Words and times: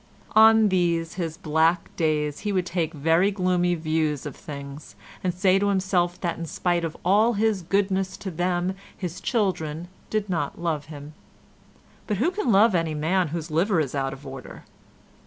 On 0.35 0.69
these, 0.69 1.13
his 1.13 1.37
black 1.37 1.95
days, 1.95 2.39
he 2.39 2.51
would 2.51 2.65
take 2.65 2.91
very 2.91 3.29
gloomy 3.29 3.75
views 3.75 4.25
of 4.25 4.35
things 4.35 4.95
and 5.23 5.31
say 5.31 5.59
to 5.59 5.67
himself 5.67 6.19
that 6.21 6.39
in 6.39 6.47
spite 6.47 6.83
of 6.83 6.97
all 7.05 7.33
his 7.33 7.61
goodness 7.61 8.17
to 8.17 8.31
them 8.31 8.73
his 8.97 9.21
children 9.21 9.89
did 10.09 10.27
not 10.27 10.59
love 10.59 10.85
him. 10.85 11.13
But 12.07 12.17
who 12.17 12.31
can 12.31 12.51
love 12.51 12.73
any 12.73 12.95
man 12.95 13.27
whose 13.27 13.51
liver 13.51 13.79
is 13.79 13.93
out 13.93 14.11
of 14.11 14.25
order? 14.25 14.63